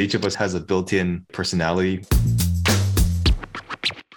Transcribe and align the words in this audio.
each 0.00 0.14
of 0.14 0.24
us 0.24 0.34
has 0.34 0.54
a 0.54 0.60
built-in 0.60 1.26
personality. 1.32 2.04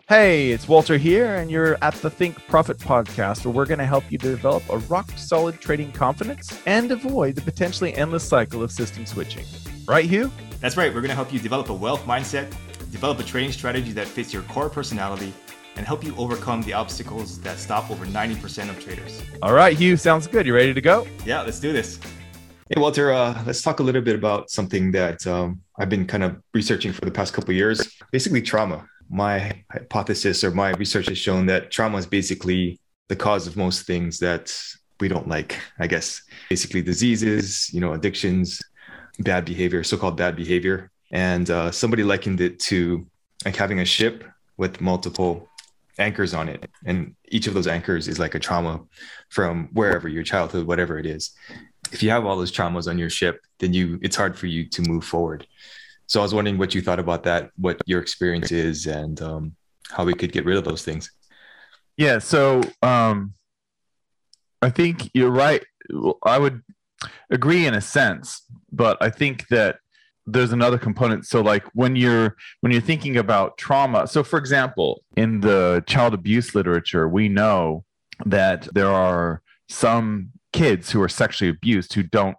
Hey, 0.10 0.52
it's 0.52 0.68
Walter 0.68 0.98
here, 0.98 1.36
and 1.38 1.50
you're 1.50 1.78
at 1.82 1.96
the 1.96 2.10
Think 2.10 2.38
Profit 2.48 2.78
podcast, 2.78 3.46
where 3.46 3.54
we're 3.54 3.66
going 3.66 3.80
to 3.80 3.86
help 3.86 4.04
you 4.12 4.18
develop 4.18 4.62
a 4.70 4.78
rock 4.80 5.10
solid 5.16 5.60
trading 5.60 5.92
confidence 5.92 6.62
and 6.66 6.92
avoid 6.92 7.36
the 7.36 7.42
potentially 7.42 7.96
endless 7.96 8.24
cycle 8.24 8.62
of 8.62 8.72
system 8.72 9.06
switching. 9.06 9.46
Right, 9.88 10.06
Hugh? 10.06 10.32
That's 10.60 10.78
right. 10.78 10.94
We're 10.94 11.02
going 11.02 11.10
to 11.10 11.16
help 11.16 11.34
you 11.34 11.40
develop 11.40 11.70
a 11.70 11.74
wealth 11.74 12.04
mindset, 12.06 12.50
develop 12.92 13.20
a 13.20 13.24
trading 13.24 13.52
strategy 13.52 13.92
that 13.94 14.08
fits 14.08 14.32
your 14.32 14.44
core 14.44 14.70
personality, 14.70 15.34
and 15.76 15.88
help 15.88 16.04
you 16.04 16.16
overcome 16.16 16.62
the 16.62 16.74
obstacles 16.74 17.42
that 17.42 17.58
stop 17.58 17.90
over 17.90 18.06
90% 18.06 18.70
of 18.70 18.80
traders. 18.80 19.20
All 19.42 19.54
right, 19.54 19.76
Hugh, 19.76 19.98
sounds 19.98 20.28
good. 20.28 20.46
You 20.46 20.54
ready 20.54 20.76
to 20.76 20.82
go? 20.82 21.08
Yeah, 21.26 21.42
let's 21.42 21.60
do 21.60 21.74
this. 21.74 21.98
Hey, 22.70 22.80
Walter, 22.80 23.12
uh, 23.12 23.44
let's 23.48 23.62
talk 23.64 23.80
a 23.80 23.84
little 23.84 24.02
bit 24.02 24.16
about 24.16 24.52
something 24.52 24.92
that 24.92 25.26
um, 25.26 25.63
I've 25.78 25.90
been 25.90 26.06
kind 26.06 26.24
of 26.24 26.42
researching 26.54 26.94
for 26.94 27.06
the 27.06 27.12
past 27.12 27.34
couple 27.34 27.54
years. 27.54 27.96
Basically, 28.12 28.42
trauma. 28.42 28.88
My 29.10 29.64
hypothesis 29.72 30.44
or 30.44 30.52
my 30.52 30.72
research 30.72 31.08
has 31.08 31.18
shown 31.18 31.46
that 31.48 31.72
trauma 31.72 31.98
is 31.98 32.06
basically 32.06 32.80
the 33.10 33.16
cause 33.16 33.48
of 33.48 33.58
most 33.58 33.86
things 33.86 34.20
that 34.20 34.56
we 35.00 35.08
don't 35.08 35.28
like. 35.28 35.60
I 35.80 35.88
guess 35.88 36.22
basically 36.50 36.82
diseases, 36.82 37.70
you 37.74 37.82
know, 37.82 37.94
addictions, 37.94 38.62
bad 39.20 39.46
behavior, 39.46 39.84
so-called 39.84 40.18
bad 40.18 40.36
behavior. 40.36 40.92
And 41.12 41.50
uh, 41.50 41.72
somebody 41.72 42.04
likened 42.04 42.42
it 42.42 42.60
to 42.62 43.06
like 43.46 43.56
having 43.56 43.80
a 43.80 43.86
ship 43.86 44.24
with 44.58 44.82
multiple 44.82 45.50
anchors 46.00 46.34
on 46.34 46.50
it 46.50 46.68
and 46.86 47.16
each 47.30 47.46
of 47.46 47.54
those 47.54 47.68
anchors 47.68 48.08
is 48.08 48.18
like 48.18 48.34
a 48.34 48.40
trauma 48.40 48.82
from 49.30 49.70
wherever 49.74 50.08
your 50.08 50.24
childhood 50.24 50.66
whatever 50.66 50.98
it 50.98 51.06
is 51.06 51.36
if 51.94 52.02
you 52.02 52.10
have 52.10 52.26
all 52.26 52.36
those 52.36 52.52
traumas 52.52 52.90
on 52.90 52.98
your 52.98 53.10
ship 53.10 53.46
then 53.60 53.74
you 53.74 54.00
it's 54.02 54.16
hard 54.16 54.38
for 54.38 54.48
you 54.48 54.68
to 54.68 54.82
move 54.82 55.06
forward. 55.06 55.48
So 56.08 56.20
i 56.20 56.24
was 56.24 56.34
wondering 56.34 56.58
what 56.58 56.76
you 56.76 56.82
thought 56.82 57.00
about 57.00 57.24
that 57.24 57.52
what 57.56 57.82
your 57.86 58.02
experience 58.02 58.52
is 58.52 58.88
and 58.88 59.22
um, 59.22 59.56
how 59.90 60.04
we 60.04 60.14
could 60.14 60.32
get 60.32 60.46
rid 60.46 60.58
of 60.58 60.64
those 60.64 60.84
things. 60.84 61.12
Yeah 61.98 62.20
so 62.20 62.62
um, 62.82 63.34
i 64.62 64.70
think 64.70 65.10
you're 65.14 65.32
right. 65.32 65.64
I 66.26 66.38
would 66.40 66.62
agree 67.30 67.66
in 67.66 67.74
a 67.74 67.82
sense 67.82 68.44
but 68.72 68.98
i 69.02 69.10
think 69.10 69.48
that 69.50 69.78
there's 70.26 70.54
another 70.54 70.78
component. 70.78 71.26
So 71.26 71.42
like 71.42 71.66
when 71.74 71.98
you're 71.98 72.38
when 72.62 72.72
you're 72.72 72.82
thinking 72.82 73.18
about 73.18 73.58
trauma 73.58 74.08
so 74.08 74.24
for 74.24 74.40
example 74.40 75.04
in 75.18 75.42
the 75.42 75.84
child 75.86 76.14
abuse 76.14 76.56
literature 76.56 77.08
we 77.10 77.28
know 77.28 77.84
that 78.26 78.68
there 78.74 78.90
are 78.90 79.42
some 79.68 80.30
kids 80.54 80.92
who 80.92 81.02
are 81.02 81.10
sexually 81.10 81.50
abused 81.50 81.94
who 81.94 82.04
don't 82.04 82.38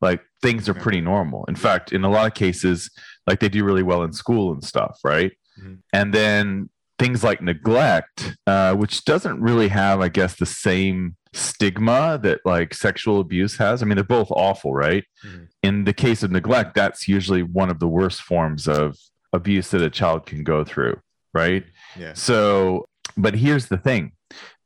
like 0.00 0.20
things 0.42 0.68
are 0.68 0.74
pretty 0.74 1.00
normal 1.00 1.44
in 1.46 1.56
fact 1.56 1.92
in 1.92 2.04
a 2.04 2.10
lot 2.10 2.26
of 2.26 2.34
cases 2.34 2.90
like 3.26 3.40
they 3.40 3.48
do 3.48 3.64
really 3.64 3.82
well 3.82 4.02
in 4.02 4.12
school 4.12 4.52
and 4.52 4.62
stuff 4.62 4.98
right 5.02 5.32
mm-hmm. 5.58 5.74
and 5.92 6.12
then 6.12 6.68
things 6.98 7.24
like 7.24 7.42
neglect 7.42 8.36
uh, 8.46 8.74
which 8.74 9.04
doesn't 9.04 9.40
really 9.40 9.68
have 9.68 10.00
i 10.00 10.08
guess 10.08 10.36
the 10.36 10.46
same 10.46 11.16
stigma 11.36 12.18
that 12.22 12.40
like 12.44 12.74
sexual 12.74 13.20
abuse 13.20 13.56
has. 13.58 13.82
I 13.82 13.86
mean, 13.86 13.96
they're 13.96 14.04
both 14.04 14.30
awful, 14.30 14.74
right? 14.74 15.04
Mm-hmm. 15.24 15.44
In 15.62 15.84
the 15.84 15.92
case 15.92 16.22
of 16.22 16.30
neglect, 16.30 16.74
that's 16.74 17.06
usually 17.06 17.42
one 17.42 17.70
of 17.70 17.78
the 17.78 17.88
worst 17.88 18.22
forms 18.22 18.66
of 18.66 18.96
abuse 19.32 19.70
that 19.70 19.82
a 19.82 19.90
child 19.90 20.26
can 20.26 20.42
go 20.42 20.64
through, 20.64 21.00
right? 21.34 21.64
Yeah. 21.98 22.14
So, 22.14 22.86
but 23.16 23.34
here's 23.34 23.66
the 23.66 23.78
thing 23.78 24.12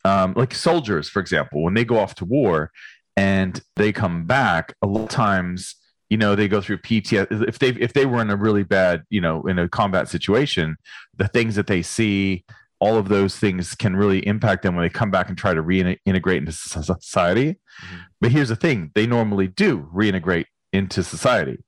um, 0.04 0.34
like 0.36 0.54
soldiers, 0.54 1.08
for 1.08 1.20
example, 1.20 1.62
when 1.62 1.74
they 1.74 1.84
go 1.84 1.98
off 1.98 2.14
to 2.16 2.24
war 2.24 2.70
and 3.16 3.60
they 3.76 3.92
come 3.92 4.26
back, 4.26 4.74
a 4.82 4.86
lot 4.86 5.02
of 5.02 5.08
times, 5.08 5.76
you 6.08 6.16
know, 6.16 6.34
they 6.34 6.48
go 6.48 6.60
through 6.60 6.78
PTSD. 6.78 7.48
If 7.48 7.58
they 7.58 7.68
if 7.68 7.92
they 7.92 8.06
were 8.06 8.20
in 8.20 8.30
a 8.30 8.36
really 8.36 8.64
bad, 8.64 9.04
you 9.10 9.20
know, 9.20 9.42
in 9.42 9.58
a 9.58 9.68
combat 9.68 10.08
situation, 10.08 10.76
the 11.16 11.28
things 11.28 11.54
that 11.54 11.66
they 11.66 11.82
see, 11.82 12.44
all 12.80 12.96
of 12.96 13.08
those 13.08 13.36
things 13.36 13.74
can 13.74 13.94
really 13.94 14.26
impact 14.26 14.62
them 14.62 14.74
when 14.74 14.84
they 14.84 14.90
come 14.90 15.10
back 15.10 15.28
and 15.28 15.36
try 15.36 15.54
to 15.54 15.62
reintegrate 15.62 16.38
into 16.38 16.52
society. 16.52 17.52
Mm-hmm. 17.52 17.96
But 18.20 18.32
here's 18.32 18.48
the 18.48 18.56
thing 18.56 18.90
they 18.94 19.06
normally 19.06 19.48
do 19.48 19.88
reintegrate 19.94 20.46
into 20.72 21.02
society. 21.02 21.58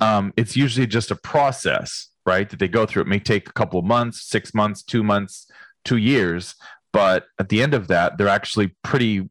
Um, 0.00 0.32
it's 0.36 0.56
usually 0.56 0.86
just 0.86 1.10
a 1.10 1.16
process, 1.16 2.08
right? 2.24 2.48
That 2.48 2.58
they 2.58 2.68
go 2.68 2.86
through. 2.86 3.02
It 3.02 3.08
may 3.08 3.18
take 3.18 3.48
a 3.48 3.52
couple 3.52 3.78
of 3.78 3.84
months, 3.84 4.28
six 4.28 4.54
months, 4.54 4.82
two 4.82 5.02
months, 5.02 5.50
two 5.84 5.98
years. 5.98 6.54
But 6.92 7.26
at 7.38 7.48
the 7.48 7.62
end 7.62 7.74
of 7.74 7.88
that, 7.88 8.18
they're 8.18 8.28
actually 8.28 8.74
pretty 8.82 9.28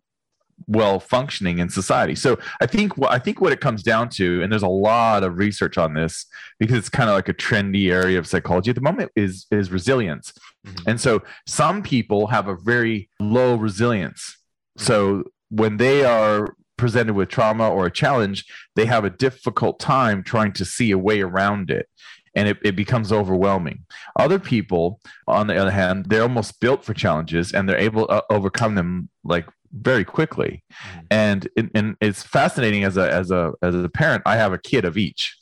well 0.67 0.99
functioning 0.99 1.59
in 1.59 1.69
society. 1.69 2.15
So 2.15 2.39
I 2.61 2.65
think 2.65 2.97
what 2.97 3.11
I 3.11 3.19
think 3.19 3.41
what 3.41 3.51
it 3.51 3.61
comes 3.61 3.83
down 3.83 4.09
to, 4.09 4.41
and 4.41 4.51
there's 4.51 4.63
a 4.63 4.67
lot 4.67 5.23
of 5.23 5.37
research 5.37 5.77
on 5.77 5.93
this 5.93 6.25
because 6.59 6.77
it's 6.77 6.89
kind 6.89 7.09
of 7.09 7.15
like 7.15 7.29
a 7.29 7.33
trendy 7.33 7.91
area 7.91 8.19
of 8.19 8.27
psychology 8.27 8.69
at 8.69 8.75
the 8.75 8.81
moment, 8.81 9.11
is 9.15 9.47
is 9.51 9.71
resilience. 9.71 10.33
Mm-hmm. 10.65 10.89
And 10.89 11.01
so 11.01 11.23
some 11.47 11.81
people 11.83 12.27
have 12.27 12.47
a 12.47 12.55
very 12.55 13.09
low 13.19 13.55
resilience. 13.55 14.37
Mm-hmm. 14.77 14.85
So 14.85 15.23
when 15.49 15.77
they 15.77 16.05
are 16.05 16.55
presented 16.77 17.13
with 17.13 17.29
trauma 17.29 17.69
or 17.69 17.85
a 17.85 17.91
challenge, 17.91 18.45
they 18.75 18.85
have 18.85 19.05
a 19.05 19.09
difficult 19.09 19.79
time 19.79 20.23
trying 20.23 20.53
to 20.53 20.65
see 20.65 20.91
a 20.91 20.97
way 20.97 21.21
around 21.21 21.69
it. 21.69 21.87
And 22.33 22.47
it, 22.47 22.57
it 22.63 22.75
becomes 22.75 23.11
overwhelming. 23.11 23.85
Other 24.17 24.39
people, 24.39 25.01
on 25.27 25.47
the 25.47 25.55
other 25.57 25.71
hand, 25.71 26.05
they're 26.05 26.21
almost 26.21 26.59
built 26.61 26.85
for 26.85 26.93
challenges 26.93 27.51
and 27.51 27.67
they're 27.67 27.77
able 27.77 28.07
to 28.07 28.23
overcome 28.29 28.75
them 28.75 29.09
like 29.23 29.47
very 29.73 30.03
quickly 30.03 30.63
mm. 30.71 31.05
and 31.09 31.47
and 31.73 31.95
it's 32.01 32.23
fascinating 32.23 32.83
as 32.83 32.97
a 32.97 33.11
as 33.11 33.31
a 33.31 33.53
as 33.61 33.73
a 33.73 33.89
parent 33.89 34.21
i 34.25 34.35
have 34.35 34.51
a 34.51 34.57
kid 34.57 34.83
of 34.83 34.97
each 34.97 35.37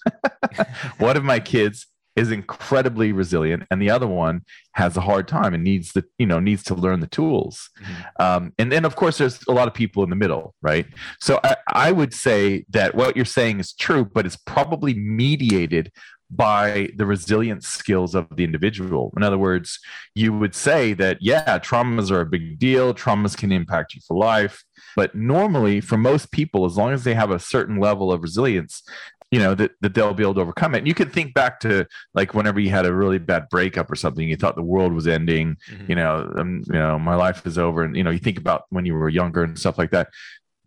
one 0.99 1.17
of 1.17 1.23
my 1.23 1.39
kids 1.39 1.87
is 2.15 2.31
incredibly 2.31 3.11
resilient 3.11 3.63
and 3.71 3.81
the 3.81 3.89
other 3.89 4.07
one 4.07 4.41
has 4.73 4.97
a 4.97 5.01
hard 5.01 5.27
time 5.27 5.53
and 5.53 5.63
needs 5.63 5.93
the 5.93 6.03
you 6.17 6.25
know 6.25 6.39
needs 6.39 6.63
to 6.63 6.75
learn 6.75 6.99
the 6.99 7.07
tools 7.07 7.69
mm-hmm. 7.81 8.21
um, 8.23 8.53
and 8.59 8.71
then 8.71 8.85
of 8.85 8.95
course 8.95 9.17
there's 9.17 9.39
a 9.47 9.51
lot 9.51 9.67
of 9.67 9.73
people 9.73 10.03
in 10.03 10.09
the 10.09 10.15
middle 10.15 10.53
right 10.61 10.85
so 11.19 11.39
I, 11.43 11.55
I 11.73 11.91
would 11.91 12.13
say 12.13 12.65
that 12.69 12.93
what 12.93 13.15
you're 13.15 13.25
saying 13.25 13.59
is 13.59 13.73
true 13.73 14.03
but 14.05 14.25
it's 14.25 14.37
probably 14.37 14.93
mediated 14.93 15.91
by 16.31 16.89
the 16.95 17.05
resilience 17.05 17.67
skills 17.67 18.13
of 18.13 18.27
the 18.35 18.43
individual. 18.43 19.11
In 19.17 19.23
other 19.23 19.37
words, 19.37 19.79
you 20.13 20.31
would 20.37 20.53
say 20.53 20.93
that, 20.93 21.17
yeah, 21.21 21.57
traumas 21.59 22.11
are 22.11 22.21
a 22.21 22.25
big 22.25 22.59
deal, 22.59 22.93
traumas 22.93 23.35
can 23.35 23.51
impact 23.51 23.95
you 23.95 24.01
for 24.07 24.15
life. 24.15 24.63
But 24.95 25.15
normally, 25.15 25.81
for 25.81 25.97
most 25.97 26.31
people, 26.31 26.65
as 26.65 26.77
long 26.77 26.91
as 26.91 27.03
they 27.03 27.15
have 27.15 27.31
a 27.31 27.39
certain 27.39 27.79
level 27.79 28.11
of 28.11 28.21
resilience, 28.21 28.83
you 29.31 29.39
know 29.39 29.53
that, 29.55 29.71
that 29.81 29.93
they'll 29.93 30.13
be 30.13 30.23
able 30.23 30.33
to 30.33 30.41
overcome 30.41 30.73
it 30.73 30.79
and 30.79 30.87
you 30.87 30.95
can 30.95 31.09
think 31.09 31.35
back 31.35 31.59
to 31.59 31.85
like 32.15 32.33
whenever 32.33 32.59
you 32.59 32.71
had 32.71 32.87
a 32.87 32.93
really 32.93 33.19
bad 33.19 33.47
breakup 33.49 33.91
or 33.91 33.95
something 33.95 34.27
you 34.27 34.35
thought 34.35 34.55
the 34.55 34.63
world 34.63 34.91
was 34.91 35.07
ending 35.07 35.55
mm-hmm. 35.69 35.85
you 35.87 35.95
know 35.95 36.33
um, 36.37 36.63
you 36.65 36.73
know 36.73 36.97
my 36.97 37.13
life 37.13 37.45
is 37.45 37.57
over 37.57 37.83
and 37.83 37.95
you 37.95 38.03
know 38.03 38.09
you 38.09 38.17
think 38.17 38.39
about 38.39 38.63
when 38.69 38.87
you 38.87 38.95
were 38.95 39.07
younger 39.07 39.43
and 39.43 39.59
stuff 39.59 39.77
like 39.77 39.91
that 39.91 40.09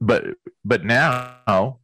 but 0.01 0.27
but 0.65 0.85
now 0.85 1.81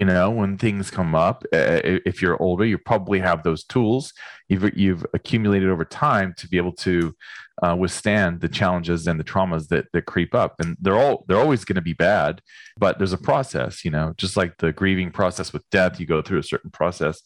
you 0.00 0.04
know 0.04 0.28
when 0.28 0.58
things 0.58 0.90
come 0.90 1.14
up 1.14 1.44
uh, 1.52 1.78
if 1.84 2.20
you're 2.20 2.42
older 2.42 2.64
you 2.64 2.76
probably 2.76 3.20
have 3.20 3.42
those 3.42 3.64
tools. 3.64 4.12
You've, 4.48 4.76
you've 4.76 5.06
accumulated 5.14 5.70
over 5.70 5.84
time 5.84 6.34
to 6.36 6.48
be 6.48 6.58
able 6.58 6.72
to 6.72 7.14
uh, 7.62 7.76
withstand 7.76 8.40
the 8.40 8.48
challenges 8.48 9.06
and 9.06 9.18
the 9.18 9.24
traumas 9.24 9.68
that, 9.68 9.86
that 9.92 10.04
creep 10.04 10.34
up. 10.34 10.56
And 10.58 10.76
they're 10.80 10.98
all 10.98 11.24
they're 11.28 11.38
always 11.38 11.64
going 11.64 11.76
to 11.76 11.82
be 11.82 11.92
bad 11.92 12.42
but 12.76 12.98
there's 12.98 13.12
a 13.12 13.18
process 13.18 13.84
you 13.84 13.90
know 13.92 14.12
just 14.16 14.36
like 14.36 14.58
the 14.58 14.72
grieving 14.72 15.12
process 15.12 15.52
with 15.52 15.68
death 15.70 16.00
you 16.00 16.06
go 16.06 16.20
through 16.22 16.40
a 16.40 16.50
certain 16.52 16.70
process. 16.70 17.22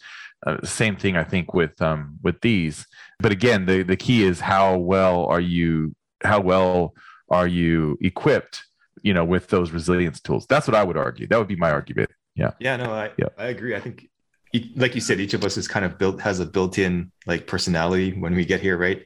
Uh, 0.47 0.57
same 0.65 0.95
thing 0.95 1.17
i 1.17 1.25
think 1.25 1.55
with 1.55 1.81
um, 1.81 2.19
with 2.23 2.41
these. 2.43 2.87
But 3.19 3.33
again 3.33 3.65
the, 3.65 3.83
the 3.83 3.97
key 3.97 4.25
is 4.25 4.41
how 4.41 4.77
well 4.77 5.25
are 5.25 5.41
you 5.41 5.95
how 6.23 6.41
well 6.41 6.93
are 7.31 7.49
you 7.49 7.97
equipped 8.03 8.65
you 9.03 9.15
know 9.15 9.25
with 9.25 9.49
those 9.49 9.71
resilience 9.71 10.21
tools? 10.21 10.45
That's 10.47 10.69
what 10.69 10.75
i 10.75 10.85
would 10.85 10.99
argue. 10.99 11.27
That 11.27 11.39
would 11.39 11.49
be 11.49 11.57
my 11.57 11.71
argument 11.71 12.11
yeah. 12.39 12.53
Yeah 12.61 12.77
no 12.77 12.93
i 12.93 13.11
yeah. 13.19 13.29
i 13.37 13.47
agree. 13.47 13.75
I 13.75 13.81
think 13.81 14.09
like 14.77 14.95
you 14.95 15.01
said 15.01 15.21
each 15.21 15.35
of 15.35 15.45
us 15.45 15.57
is 15.57 15.69
kind 15.69 15.85
of 15.85 15.99
built 15.99 16.21
has 16.23 16.41
a 16.41 16.47
built-in 16.47 17.13
like 17.27 17.47
personality 17.47 18.13
when 18.13 18.35
we 18.35 18.45
get 18.45 18.61
here 18.61 18.79
right? 18.79 19.05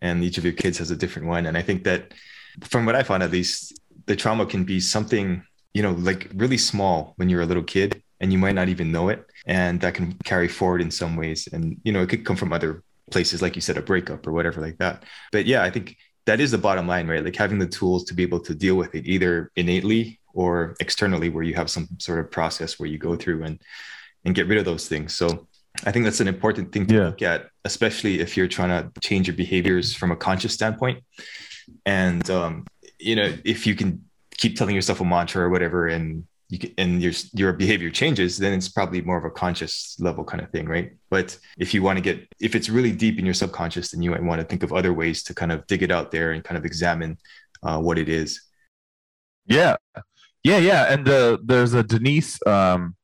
And 0.00 0.24
each 0.24 0.36
of 0.36 0.44
your 0.44 0.52
kids 0.52 0.78
has 0.78 0.90
a 0.90 0.96
different 0.96 1.28
one. 1.28 1.46
And 1.46 1.56
i 1.56 1.62
think 1.62 1.84
that 1.84 2.12
from 2.60 2.84
what 2.84 2.94
i 2.94 3.02
found 3.02 3.22
at 3.22 3.30
least 3.30 3.78
the 4.06 4.16
trauma 4.16 4.44
can 4.44 4.64
be 4.64 4.80
something 4.80 5.42
you 5.72 5.82
know 5.82 5.92
like 5.92 6.28
really 6.34 6.58
small 6.58 7.14
when 7.16 7.28
you're 7.28 7.42
a 7.42 7.46
little 7.46 7.62
kid 7.62 8.02
and 8.20 8.32
you 8.32 8.38
might 8.38 8.54
not 8.54 8.68
even 8.68 8.92
know 8.92 9.08
it. 9.08 9.24
And 9.46 9.80
that 9.80 9.94
can 9.94 10.12
carry 10.24 10.46
forward 10.46 10.80
in 10.80 10.90
some 10.90 11.16
ways. 11.16 11.48
And 11.52 11.80
you 11.84 11.92
know 11.92 12.02
it 12.02 12.08
could 12.08 12.24
come 12.24 12.36
from 12.36 12.52
other 12.52 12.82
places 13.10 13.42
like 13.42 13.56
you 13.56 13.62
said 13.62 13.76
a 13.76 13.82
breakup 13.82 14.26
or 14.26 14.32
whatever 14.32 14.60
like 14.60 14.78
that. 14.78 15.04
But 15.32 15.46
yeah 15.46 15.62
i 15.62 15.70
think 15.70 15.96
that 16.26 16.40
is 16.40 16.50
the 16.52 16.58
bottom 16.58 16.86
line 16.86 17.08
right? 17.08 17.24
Like 17.24 17.36
having 17.36 17.58
the 17.58 17.66
tools 17.66 18.04
to 18.04 18.14
be 18.14 18.22
able 18.22 18.40
to 18.40 18.54
deal 18.54 18.76
with 18.76 18.94
it 18.94 19.06
either 19.06 19.50
innately 19.56 20.20
or 20.34 20.74
externally 20.80 21.28
where 21.28 21.42
you 21.42 21.54
have 21.54 21.70
some 21.70 21.88
sort 21.98 22.18
of 22.18 22.30
process 22.30 22.78
where 22.78 22.88
you 22.88 22.98
go 22.98 23.16
through 23.16 23.42
and 23.42 23.60
and 24.24 24.34
get 24.34 24.46
rid 24.46 24.58
of 24.58 24.64
those 24.64 24.88
things 24.88 25.14
so 25.14 25.46
i 25.84 25.92
think 25.92 26.04
that's 26.04 26.20
an 26.20 26.28
important 26.28 26.72
thing 26.72 26.86
to 26.86 26.94
yeah. 26.94 27.06
look 27.06 27.22
at 27.22 27.48
especially 27.64 28.20
if 28.20 28.36
you're 28.36 28.48
trying 28.48 28.70
to 28.70 29.00
change 29.00 29.26
your 29.26 29.36
behaviors 29.36 29.94
from 29.94 30.10
a 30.10 30.16
conscious 30.16 30.52
standpoint 30.52 31.02
and 31.86 32.28
um, 32.30 32.66
you 32.98 33.16
know 33.16 33.34
if 33.44 33.66
you 33.66 33.74
can 33.74 34.04
keep 34.36 34.56
telling 34.56 34.74
yourself 34.74 35.00
a 35.00 35.04
mantra 35.04 35.44
or 35.44 35.50
whatever 35.50 35.86
and 35.86 36.24
you 36.52 36.58
can, 36.58 36.70
and 36.76 37.02
your 37.02 37.12
your 37.32 37.54
behavior 37.54 37.90
changes, 37.90 38.36
then 38.36 38.52
it's 38.52 38.68
probably 38.68 39.00
more 39.00 39.16
of 39.16 39.24
a 39.24 39.30
conscious 39.30 39.96
level 39.98 40.22
kind 40.22 40.42
of 40.42 40.50
thing, 40.50 40.66
right? 40.66 40.92
But 41.08 41.38
if 41.58 41.72
you 41.72 41.82
want 41.82 41.96
to 41.96 42.02
get 42.02 42.28
if 42.40 42.54
it's 42.54 42.68
really 42.68 42.92
deep 42.92 43.18
in 43.18 43.24
your 43.24 43.32
subconscious, 43.32 43.90
then 43.90 44.02
you 44.02 44.10
might 44.10 44.22
want 44.22 44.42
to 44.42 44.46
think 44.46 44.62
of 44.62 44.70
other 44.70 44.92
ways 44.92 45.22
to 45.24 45.34
kind 45.34 45.50
of 45.50 45.66
dig 45.66 45.82
it 45.82 45.90
out 45.90 46.10
there 46.10 46.32
and 46.32 46.44
kind 46.44 46.58
of 46.58 46.66
examine 46.66 47.16
uh, 47.62 47.78
what 47.80 47.96
it 47.96 48.10
is. 48.10 48.42
Yeah, 49.46 49.76
yeah, 50.44 50.58
yeah. 50.58 50.92
And 50.92 51.08
uh, 51.08 51.38
there's 51.42 51.74
a 51.74 51.82
Denise 51.82 52.38
um, 52.46 52.96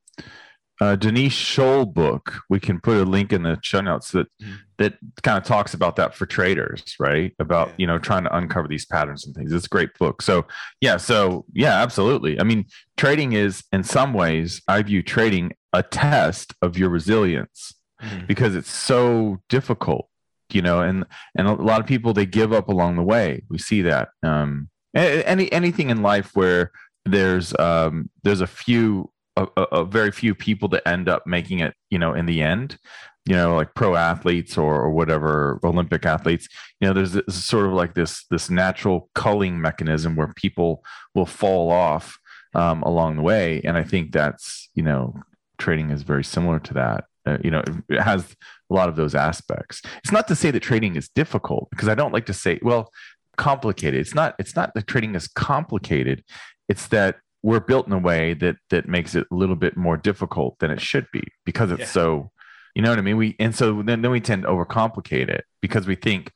uh, 0.81 0.96
Denise 0.96 1.32
Shull 1.32 1.87
book. 1.87 2.40
We 2.49 2.61
can 2.61 2.81
put 2.81 2.99
a 2.99 3.05
link 3.05 3.32
in 3.32 3.43
the 3.43 3.58
show 3.62 3.81
notes 3.81 4.12
that 4.12 4.26
mm-hmm. 4.40 4.55
that 4.79 4.94
kind 5.23 5.37
of 5.37 5.44
talks 5.44 5.75
about 5.75 5.96
that 5.96 6.14
for 6.14 6.26
traders, 6.26 6.94
right? 7.00 7.35
About 7.38 7.69
yeah. 7.69 7.75
you 7.79 7.87
know 7.87 7.99
trying 7.99 8.25
to 8.25 8.37
uncover 8.37 8.69
these 8.69 8.87
patterns 8.87 9.26
and 9.26 9.35
things. 9.35 9.52
It's 9.52 9.67
a 9.67 9.70
great 9.70 9.96
book. 9.99 10.23
So 10.23 10.46
yeah, 10.81 10.96
so 10.96 11.44
yeah, 11.52 11.82
absolutely. 11.82 12.40
I 12.40 12.44
mean, 12.44 12.67
trading 12.96 13.32
is 13.32 13.64
in 13.73 13.82
some 13.82 14.12
ways 14.12 14.62
I 14.69 14.82
view 14.82 15.02
trading 15.02 15.52
a 15.73 15.82
test 15.82 16.55
of 16.62 16.79
your 16.79 16.91
resilience 16.91 17.75
mm-hmm. 18.00 18.26
because 18.26 18.55
it's 18.55 18.70
so 18.70 19.38
difficult, 19.49 20.08
you 20.52 20.62
know, 20.62 20.81
and 20.81 21.05
and 21.37 21.49
a 21.49 21.55
lot 21.55 21.81
of 21.81 21.87
people 21.87 22.12
they 22.12 22.26
give 22.26 22.52
up 22.52 22.69
along 22.69 22.96
the 22.96 23.02
way. 23.02 23.43
We 23.49 23.58
see 23.58 23.82
that. 23.82 24.11
Um, 24.23 24.70
any 24.94 25.52
anything 25.52 25.91
in 25.91 26.02
life 26.02 26.34
where 26.34 26.73
there's 27.12 27.56
um, 27.58 28.10
there's 28.22 28.40
a 28.40 28.46
few 28.46 29.10
a, 29.38 29.62
a, 29.72 29.84
very 29.84 30.10
few 30.10 30.34
people 30.34 30.69
that 30.69 30.87
end 30.87 31.08
up 31.08 31.26
making 31.26 31.60
it, 31.60 31.75
you 31.90 31.99
know, 31.99 32.12
in 32.12 32.26
the 32.26 32.43
end, 32.43 32.78
you 33.25 33.34
know, 33.34 33.56
like 33.56 33.75
pro 33.75 33.94
athletes 33.94 34.56
or, 34.56 34.75
or 34.75 34.90
whatever, 34.90 35.60
Olympic 35.62 36.05
athletes, 36.06 36.49
you 36.81 36.88
know, 36.88 36.94
there's 36.94 37.12
this, 37.12 37.44
sort 37.44 37.66
of 37.66 37.72
like 37.72 37.94
this, 37.94 38.25
this 38.31 38.50
natural 38.50 39.10
culling 39.14 39.60
mechanism 39.60 40.16
where 40.16 40.32
people 40.34 40.82
will 41.14 41.26
fall 41.26 41.70
off 41.70 42.19
um, 42.55 42.82
along 42.82 43.16
the 43.16 43.22
way. 43.22 43.60
And 43.64 43.76
I 43.76 43.84
think 43.84 44.12
that's, 44.12 44.70
you 44.75 44.82
know, 44.82 45.14
trading 45.58 45.90
is 45.90 46.02
very 46.02 46.25
similar 46.25 46.58
to 46.60 46.75
that. 46.75 47.05
Uh, 47.26 47.38
you 47.44 47.50
know, 47.50 47.62
it 47.88 48.00
has 48.00 48.34
a 48.70 48.75
lot 48.75 48.88
of 48.88 48.96
those 48.96 49.14
aspects. 49.14 49.82
It's 49.99 50.12
not 50.12 50.26
to 50.28 50.34
say 50.34 50.50
that 50.50 50.60
trading 50.60 50.96
is 50.96 51.08
difficult 51.08 51.69
because 51.70 51.88
I 51.88 51.94
don't 51.94 52.12
like 52.12 52.26
to 52.26 52.34
say, 52.34 52.58
well, 52.62 52.90
complicated. 53.37 54.00
It's 54.00 54.14
not, 54.14 54.34
it's 54.38 54.56
not 54.56 54.72
that 54.75 54.87
trading 54.87 55.14
is 55.14 55.28
complicated. 55.28 56.25
It's 56.69 56.88
that 56.88 57.17
we're 57.43 57.61
built 57.61 57.87
in 57.87 57.93
a 57.93 57.99
way 57.99 58.35
that 58.35 58.56
that 58.70 58.88
makes 58.88 59.15
it 59.15 59.26
a 59.31 59.35
little 59.35 59.56
bit 59.56 59.76
more 59.76 59.97
difficult 59.97 60.59
than 60.59 60.70
it 60.70 60.81
should 60.81 61.06
be 61.12 61.23
because 61.44 61.70
it's 61.70 61.81
yeah. 61.81 61.87
so 61.87 62.31
you 62.75 62.82
know 62.82 62.91
what 62.91 62.99
i 62.99 63.03
mean 63.03 63.17
we 63.17 63.37
and 63.38 63.55
so 63.55 63.82
then, 63.82 64.03
then 64.03 64.11
we 64.11 64.20
tend 64.20 64.43
to 64.43 64.49
overcomplicate 64.49 65.29
it 65.29 65.44
because 65.62 65.87
we 65.87 65.94
think 65.94 66.32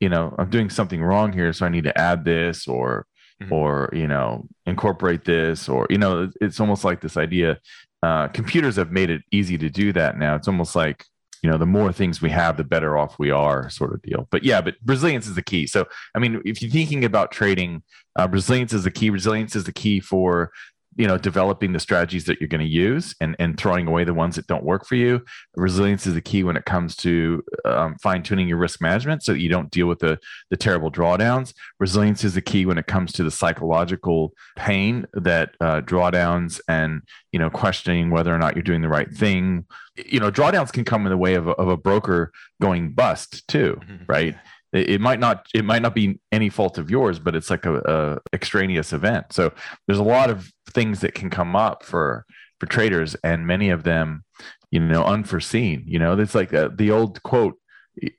you 0.00 0.08
know 0.08 0.34
i'm 0.38 0.50
doing 0.50 0.68
something 0.68 1.02
wrong 1.02 1.32
here 1.32 1.52
so 1.52 1.64
i 1.64 1.68
need 1.68 1.84
to 1.84 1.98
add 1.98 2.24
this 2.24 2.68
or 2.68 3.06
mm-hmm. 3.42 3.52
or 3.52 3.90
you 3.92 4.06
know 4.06 4.46
incorporate 4.66 5.24
this 5.24 5.68
or 5.68 5.86
you 5.90 5.98
know 5.98 6.30
it's 6.40 6.60
almost 6.60 6.84
like 6.84 7.00
this 7.00 7.16
idea 7.16 7.58
uh, 8.02 8.26
computers 8.28 8.74
have 8.74 8.90
made 8.90 9.10
it 9.10 9.22
easy 9.30 9.56
to 9.56 9.70
do 9.70 9.92
that 9.92 10.18
now 10.18 10.34
it's 10.34 10.48
almost 10.48 10.74
like 10.74 11.04
you 11.42 11.50
know 11.50 11.58
the 11.58 11.66
more 11.66 11.92
things 11.92 12.22
we 12.22 12.30
have 12.30 12.56
the 12.56 12.64
better 12.64 12.96
off 12.96 13.18
we 13.18 13.30
are 13.30 13.68
sort 13.68 13.92
of 13.92 14.02
deal. 14.02 14.28
But 14.30 14.44
yeah 14.44 14.60
but 14.60 14.76
resilience 14.84 15.26
is 15.26 15.34
the 15.34 15.42
key. 15.42 15.66
So 15.66 15.86
i 16.14 16.18
mean 16.18 16.40
if 16.44 16.62
you're 16.62 16.70
thinking 16.70 17.04
about 17.04 17.32
trading 17.32 17.82
uh, 18.18 18.28
resilience 18.30 18.72
is 18.72 18.84
the 18.84 18.90
key. 18.90 19.10
Resilience 19.10 19.56
is 19.56 19.64
the 19.64 19.72
key 19.72 20.00
for 20.00 20.52
you 20.96 21.06
know 21.06 21.16
developing 21.16 21.72
the 21.72 21.80
strategies 21.80 22.24
that 22.24 22.40
you're 22.40 22.48
going 22.48 22.60
to 22.60 22.66
use 22.66 23.14
and 23.20 23.34
and 23.38 23.58
throwing 23.58 23.86
away 23.86 24.04
the 24.04 24.14
ones 24.14 24.36
that 24.36 24.46
don't 24.46 24.64
work 24.64 24.86
for 24.86 24.94
you. 24.94 25.24
Resilience 25.56 26.06
is 26.06 26.14
the 26.14 26.20
key 26.20 26.44
when 26.44 26.56
it 26.56 26.64
comes 26.64 26.96
to 26.96 27.42
um, 27.64 27.96
fine 28.02 28.22
tuning 28.22 28.48
your 28.48 28.58
risk 28.58 28.80
management 28.80 29.22
so 29.22 29.32
that 29.32 29.40
you 29.40 29.48
don't 29.48 29.70
deal 29.70 29.86
with 29.86 30.00
the 30.00 30.18
the 30.50 30.56
terrible 30.56 30.90
drawdowns. 30.90 31.54
Resilience 31.80 32.24
is 32.24 32.34
the 32.34 32.42
key 32.42 32.66
when 32.66 32.78
it 32.78 32.86
comes 32.86 33.12
to 33.12 33.22
the 33.22 33.30
psychological 33.30 34.32
pain 34.56 35.06
that 35.14 35.54
uh, 35.60 35.80
drawdowns 35.80 36.60
and 36.68 37.02
you 37.32 37.38
know 37.38 37.50
questioning 37.50 38.10
whether 38.10 38.34
or 38.34 38.38
not 38.38 38.54
you're 38.54 38.62
doing 38.62 38.82
the 38.82 38.88
right 38.88 39.10
thing. 39.10 39.64
You 39.96 40.20
know 40.20 40.30
drawdowns 40.30 40.72
can 40.72 40.84
come 40.84 41.06
in 41.06 41.10
the 41.10 41.16
way 41.16 41.34
of 41.34 41.48
a, 41.48 41.52
of 41.52 41.68
a 41.68 41.76
broker 41.76 42.32
going 42.60 42.92
bust 42.92 43.46
too 43.48 43.80
mm-hmm. 43.82 44.04
right 44.08 44.36
it, 44.72 45.00
might 45.00 45.20
not 45.20 45.46
it 45.54 45.64
might 45.64 45.82
not 45.82 45.94
be 45.94 46.18
any 46.30 46.48
fault 46.48 46.78
of 46.78 46.90
yours 46.90 47.18
but 47.18 47.34
it's 47.34 47.50
like 47.50 47.66
a, 47.66 47.76
a, 47.78 48.18
extraneous 48.34 48.92
event. 48.92 49.26
So 49.30 49.52
there's 49.86 49.98
a 49.98 50.04
lot 50.04 50.30
of 50.30 50.50
things 50.70 51.00
that 51.00 51.14
can 51.14 51.30
come 51.30 51.54
up 51.56 51.84
for 51.84 52.24
for 52.58 52.66
traders 52.66 53.16
and 53.24 53.46
many 53.46 53.70
of 53.70 53.82
them 53.82 54.24
you 54.70 54.80
know 54.80 55.04
unforeseen 55.04 55.84
you 55.86 55.98
know? 55.98 56.18
It's 56.18 56.34
like 56.34 56.52
a, 56.52 56.66
uh, 56.66 56.70
the 56.74 56.90
old 56.90 57.22
quote 57.22 57.58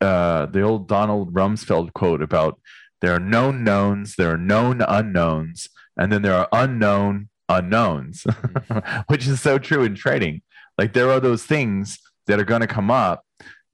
uh 0.01 0.45
the 0.45 0.61
old 0.61 0.88
donald 0.88 1.33
rumsfeld 1.33 1.91
quote 1.94 2.21
about 2.21 2.61
there 3.01 3.11
are 3.11 3.19
known 3.19 3.63
knowns 3.63 4.15
there 4.17 4.29
are 4.29 4.38
known 4.38 4.81
unknowns 4.81 5.67
and 5.97 6.11
then 6.11 6.21
there 6.21 6.35
are 6.35 6.47
unknown 6.51 7.29
unknowns 7.50 8.25
which 9.07 9.27
is 9.27 9.41
so 9.41 9.57
true 9.57 9.83
in 9.83 9.95
trading. 9.95 10.41
Like 10.77 10.94
there 10.94 11.09
are 11.09 11.19
those 11.19 11.44
things 11.44 12.00
that 12.27 12.39
are 12.39 12.45
going 12.45 12.61
to 12.61 12.67
come 12.67 12.89
up 12.89 13.25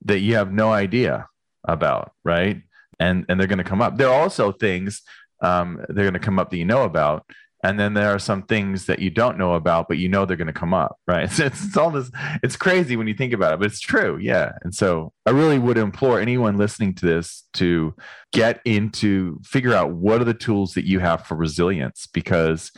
that 0.05 0.19
you 0.19 0.35
have 0.35 0.51
no 0.51 0.71
idea 0.71 1.27
about 1.65 2.13
right 2.23 2.61
and 3.00 3.25
and 3.30 3.40
they're 3.40 3.48
going 3.48 3.57
to 3.57 3.63
come 3.63 3.81
up. 3.81 3.98
There 3.98 4.10
are 4.10 4.22
also 4.22 4.51
things 4.51 5.01
um, 5.42 5.84
they're 5.90 6.06
going 6.06 6.13
to 6.13 6.19
come 6.19 6.40
up 6.40 6.50
that 6.50 6.57
you 6.57 6.66
know 6.66 6.84
about, 6.84 7.25
and 7.63 7.80
then 7.80 7.94
there 7.94 8.13
are 8.13 8.19
some 8.19 8.44
things 8.44 8.86
that 8.86 9.00
you 9.00 9.10
don't 9.10 9.38
know 9.38 9.54
about, 9.54 9.88
but 9.90 9.98
you 9.98 10.07
know 10.07 10.25
they're 10.25 10.38
going 10.38 10.48
to 10.48 10.54
come 10.54 10.74
up, 10.74 10.98
right? 11.07 11.24
It's, 11.30 11.40
it's, 11.40 11.66
it's, 11.66 11.78
all 11.78 11.92
this. 11.92 12.10
It's 12.42 12.56
crazy 12.56 12.96
when 12.96 13.07
you 13.07 13.13
think 13.13 13.34
about 13.34 13.54
it, 13.54 13.60
but 13.60 13.66
it's 13.66 13.81
true, 13.81 14.18
yeah. 14.18 14.54
And 14.63 14.74
so 14.74 15.12
I 15.25 15.31
really 15.31 15.60
would 15.60 15.78
implore 15.78 16.19
anyone 16.19 16.57
listening 16.57 16.94
to 16.96 17.06
this 17.06 17.44
to 17.54 17.94
get 18.31 18.62
into 18.63 19.40
figure 19.44 19.74
out 19.74 19.92
what 19.92 20.22
are 20.22 20.25
the 20.25 20.34
tools 20.34 20.74
that 20.74 20.86
you 20.86 21.00
have 21.00 21.25
for 21.25 21.36
resilience, 21.36 22.07
because 22.07 22.72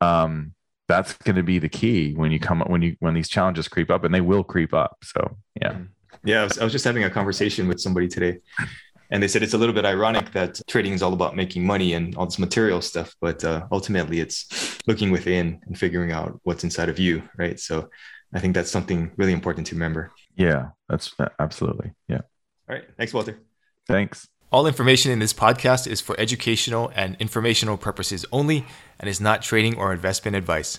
um, 0.00 0.54
that's 0.86 1.14
going 1.14 1.36
to 1.36 1.42
be 1.42 1.58
the 1.58 1.68
key 1.68 2.14
when 2.14 2.30
you 2.30 2.38
come 2.38 2.60
when 2.60 2.82
you 2.82 2.96
when 3.00 3.14
these 3.14 3.28
challenges 3.28 3.66
creep 3.66 3.90
up, 3.90 4.04
and 4.04 4.14
they 4.14 4.20
will 4.20 4.44
creep 4.44 4.72
up. 4.72 4.98
So 5.02 5.36
yeah. 5.60 5.78
Yeah, 6.24 6.40
I 6.40 6.44
was, 6.44 6.58
I 6.58 6.64
was 6.64 6.72
just 6.72 6.84
having 6.84 7.04
a 7.04 7.10
conversation 7.10 7.68
with 7.68 7.80
somebody 7.80 8.08
today, 8.08 8.38
and 9.10 9.22
they 9.22 9.28
said 9.28 9.42
it's 9.42 9.54
a 9.54 9.58
little 9.58 9.74
bit 9.74 9.84
ironic 9.84 10.32
that 10.32 10.60
trading 10.66 10.92
is 10.92 11.02
all 11.02 11.12
about 11.12 11.36
making 11.36 11.66
money 11.66 11.94
and 11.94 12.14
all 12.16 12.26
this 12.26 12.38
material 12.38 12.80
stuff, 12.80 13.14
but 13.20 13.44
uh, 13.44 13.66
ultimately 13.72 14.20
it's 14.20 14.78
looking 14.86 15.10
within 15.10 15.60
and 15.66 15.78
figuring 15.78 16.12
out 16.12 16.38
what's 16.42 16.64
inside 16.64 16.88
of 16.88 16.98
you, 16.98 17.22
right? 17.36 17.58
So 17.58 17.88
I 18.34 18.40
think 18.40 18.54
that's 18.54 18.70
something 18.70 19.12
really 19.16 19.32
important 19.32 19.66
to 19.68 19.74
remember. 19.74 20.12
Yeah, 20.36 20.70
that's 20.88 21.14
absolutely. 21.38 21.92
Yeah. 22.08 22.20
All 22.68 22.76
right. 22.76 22.84
Thanks, 22.96 23.14
Walter. 23.14 23.40
Thanks. 23.86 24.28
All 24.50 24.66
information 24.66 25.12
in 25.12 25.18
this 25.18 25.34
podcast 25.34 25.86
is 25.86 26.00
for 26.00 26.18
educational 26.18 26.90
and 26.94 27.16
informational 27.18 27.76
purposes 27.76 28.24
only 28.32 28.66
and 28.98 29.08
is 29.08 29.20
not 29.20 29.42
trading 29.42 29.76
or 29.76 29.92
investment 29.92 30.36
advice. 30.36 30.78